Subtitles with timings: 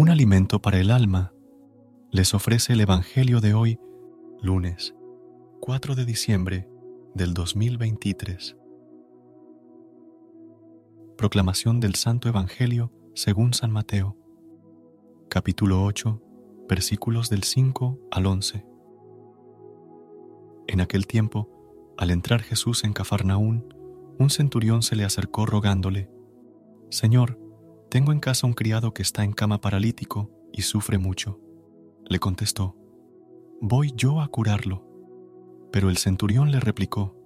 [0.00, 1.34] Un alimento para el alma
[2.10, 3.78] les ofrece el Evangelio de hoy,
[4.40, 4.94] lunes
[5.60, 6.66] 4 de diciembre
[7.14, 8.56] del 2023.
[11.18, 14.16] Proclamación del Santo Evangelio según San Mateo,
[15.28, 16.22] capítulo 8,
[16.66, 18.64] versículos del 5 al 11.
[20.68, 23.74] En aquel tiempo, al entrar Jesús en Cafarnaún,
[24.18, 26.10] un centurión se le acercó rogándole,
[26.88, 27.49] Señor,
[27.90, 31.40] tengo en casa un criado que está en cama paralítico y sufre mucho.
[32.08, 32.76] Le contestó,
[33.60, 34.86] Voy yo a curarlo.
[35.72, 37.16] Pero el centurión le replicó,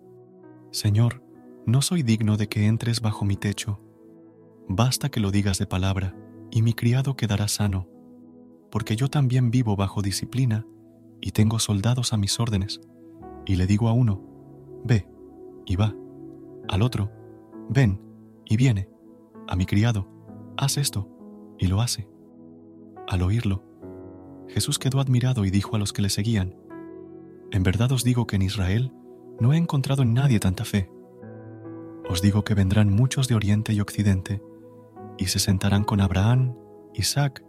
[0.72, 1.22] Señor,
[1.66, 3.80] no soy digno de que entres bajo mi techo.
[4.66, 6.16] Basta que lo digas de palabra,
[6.50, 7.88] y mi criado quedará sano,
[8.70, 10.66] porque yo también vivo bajo disciplina
[11.20, 12.80] y tengo soldados a mis órdenes,
[13.46, 14.22] y le digo a uno,
[14.84, 15.08] ve,
[15.66, 15.94] y va,
[16.68, 17.10] al otro,
[17.68, 18.00] ven,
[18.44, 18.88] y viene,
[19.46, 20.13] a mi criado,
[20.56, 21.08] haz esto,
[21.58, 22.08] y lo hace.
[23.08, 23.62] Al oírlo,
[24.48, 26.56] Jesús quedó admirado y dijo a los que le seguían,
[27.50, 28.92] En verdad os digo que en Israel
[29.40, 30.90] no he encontrado en nadie tanta fe.
[32.08, 34.42] Os digo que vendrán muchos de oriente y occidente,
[35.18, 36.54] y se sentarán con Abraham,
[36.94, 37.44] Isaac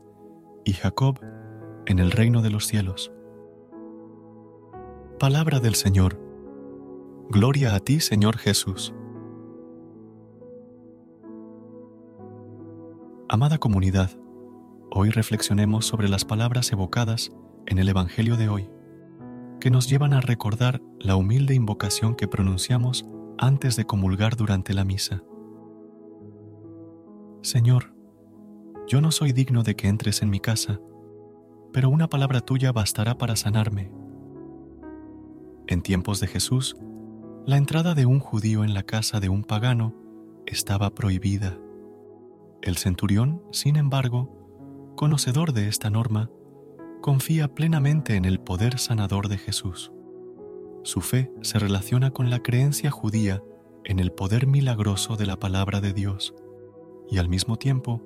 [0.64, 1.20] y Jacob
[1.86, 3.12] en el reino de los cielos.
[5.20, 6.20] Palabra del Señor.
[7.30, 8.94] Gloria a ti, Señor Jesús.
[13.36, 14.12] Amada comunidad,
[14.92, 17.34] hoy reflexionemos sobre las palabras evocadas
[17.66, 18.70] en el Evangelio de hoy,
[19.60, 23.06] que nos llevan a recordar la humilde invocación que pronunciamos
[23.38, 25.22] antes de comulgar durante la misa.
[27.42, 27.94] Señor,
[28.88, 30.80] yo no soy digno de que entres en mi casa,
[31.74, 33.92] pero una palabra tuya bastará para sanarme.
[35.68, 36.78] En tiempos de Jesús,
[37.46, 39.94] la entrada de un judío en la casa de un pagano
[40.46, 41.60] estaba prohibida.
[42.66, 46.32] El centurión, sin embargo, conocedor de esta norma,
[47.00, 49.92] confía plenamente en el poder sanador de Jesús.
[50.82, 53.44] Su fe se relaciona con la creencia judía
[53.84, 56.34] en el poder milagroso de la palabra de Dios
[57.08, 58.02] y al mismo tiempo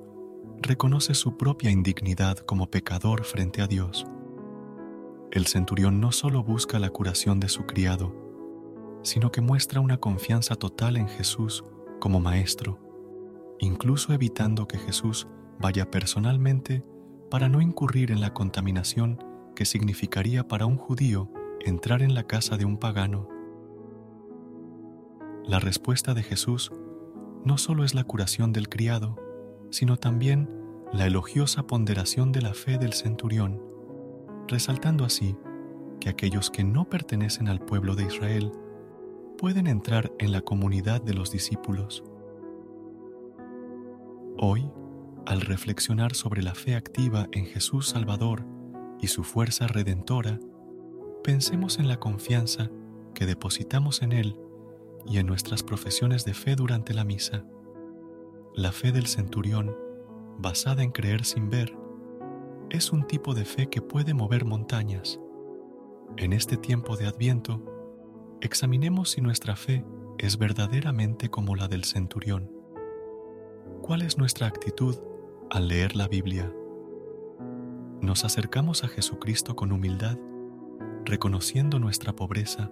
[0.57, 4.05] reconoce su propia indignidad como pecador frente a Dios.
[5.31, 8.13] El centurión no solo busca la curación de su criado,
[9.03, 11.63] sino que muestra una confianza total en Jesús
[12.01, 12.88] como Maestro
[13.59, 15.27] incluso evitando que Jesús
[15.59, 16.83] vaya personalmente
[17.29, 19.23] para no incurrir en la contaminación
[19.55, 23.27] que significaría para un judío entrar en la casa de un pagano.
[25.45, 26.71] La respuesta de Jesús
[27.43, 29.17] no solo es la curación del criado,
[29.71, 30.49] sino también
[30.91, 33.61] la elogiosa ponderación de la fe del centurión,
[34.47, 35.35] resaltando así
[35.99, 38.51] que aquellos que no pertenecen al pueblo de Israel
[39.37, 42.03] pueden entrar en la comunidad de los discípulos.
[44.41, 44.71] Hoy,
[45.25, 48.45] al reflexionar sobre la fe activa en Jesús Salvador
[49.01, 50.39] y su fuerza redentora,
[51.25, 52.71] pensemos en la confianza
[53.13, 54.39] que depositamos en Él
[55.05, 57.43] y en nuestras profesiones de fe durante la misa.
[58.55, 59.75] La fe del centurión,
[60.37, 61.77] basada en creer sin ver,
[62.69, 65.19] es un tipo de fe que puede mover montañas.
[66.15, 67.61] En este tiempo de Adviento,
[68.39, 69.83] examinemos si nuestra fe
[70.17, 72.58] es verdaderamente como la del centurión.
[73.89, 74.95] ¿Cuál es nuestra actitud
[75.49, 76.53] al leer la Biblia?
[78.01, 80.15] ¿Nos acercamos a Jesucristo con humildad,
[81.05, 82.69] reconociendo nuestra pobreza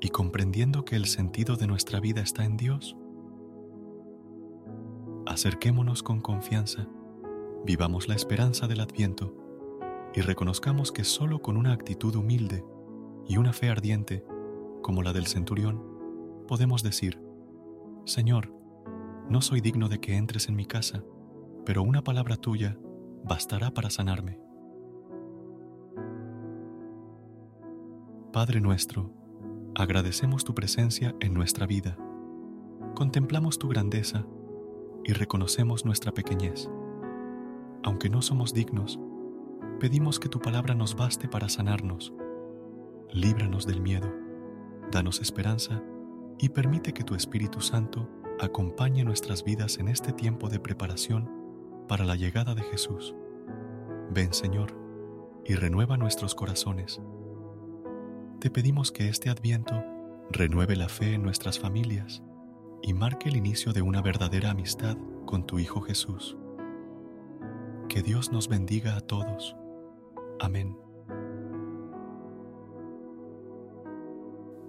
[0.00, 2.96] y comprendiendo que el sentido de nuestra vida está en Dios?
[5.26, 6.86] Acerquémonos con confianza,
[7.64, 9.34] vivamos la esperanza del Adviento
[10.14, 12.64] y reconozcamos que solo con una actitud humilde
[13.26, 14.24] y una fe ardiente,
[14.82, 15.82] como la del centurión,
[16.46, 17.20] podemos decir,
[18.04, 18.53] Señor,
[19.28, 21.02] no soy digno de que entres en mi casa,
[21.64, 22.76] pero una palabra tuya
[23.24, 24.38] bastará para sanarme.
[28.32, 29.12] Padre nuestro,
[29.74, 31.96] agradecemos tu presencia en nuestra vida,
[32.94, 34.26] contemplamos tu grandeza
[35.04, 36.68] y reconocemos nuestra pequeñez.
[37.82, 38.98] Aunque no somos dignos,
[39.80, 42.12] pedimos que tu palabra nos baste para sanarnos.
[43.10, 44.12] Líbranos del miedo,
[44.90, 45.82] danos esperanza
[46.38, 48.08] y permite que tu Espíritu Santo
[48.40, 51.30] acompañe nuestras vidas en este tiempo de preparación
[51.88, 53.14] para la llegada de Jesús.
[54.10, 54.74] Ven Señor
[55.44, 57.00] y renueva nuestros corazones.
[58.40, 59.82] Te pedimos que este adviento
[60.30, 62.22] renueve la fe en nuestras familias
[62.82, 64.96] y marque el inicio de una verdadera amistad
[65.26, 66.36] con tu Hijo Jesús.
[67.88, 69.56] Que Dios nos bendiga a todos.
[70.40, 70.76] Amén.